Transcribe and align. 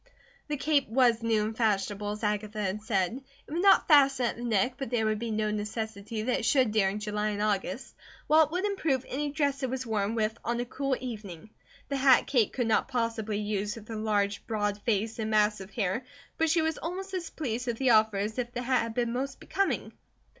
The 0.47 0.57
cape 0.57 0.89
was 0.89 1.21
new 1.21 1.43
and 1.43 1.55
fashionable 1.55 2.09
as 2.09 2.23
Agatha 2.23 2.59
had 2.59 2.81
said; 2.81 3.21
it 3.45 3.51
would 3.53 3.61
not 3.61 3.87
fasten 3.87 4.25
at 4.25 4.35
the 4.35 4.43
neck, 4.43 4.73
but 4.77 4.89
there 4.89 5.05
would 5.05 5.19
be 5.19 5.29
no 5.29 5.51
necessity 5.51 6.23
that 6.23 6.39
it 6.39 6.43
should 6.45 6.71
during 6.71 6.97
July 6.97 7.29
and 7.29 7.41
August, 7.43 7.93
while 8.25 8.45
it 8.45 8.51
would 8.51 8.65
improve 8.65 9.05
any 9.07 9.29
dress 9.29 9.61
it 9.61 9.69
was 9.69 9.85
worn 9.85 10.15
with 10.15 10.35
on 10.43 10.59
a 10.59 10.65
cool 10.65 10.95
evening. 10.99 11.51
The 11.89 11.97
hat 11.97 12.25
Kate 12.25 12.51
could 12.51 12.65
not 12.65 12.87
possibly 12.87 13.37
use 13.37 13.75
with 13.75 13.89
her 13.89 13.95
large, 13.95 14.43
broad 14.47 14.81
face 14.81 15.19
and 15.19 15.29
mass 15.29 15.61
of 15.61 15.69
hair, 15.69 16.03
but 16.39 16.49
she 16.49 16.63
was 16.63 16.79
almost 16.79 17.13
as 17.13 17.29
pleased 17.29 17.67
with 17.67 17.77
the 17.77 17.91
offer 17.91 18.17
as 18.17 18.39
if 18.39 18.51
the 18.53 18.63
hat 18.63 18.81
had 18.81 18.93
been 18.95 19.13
most 19.13 19.39
becoming. 19.39 19.91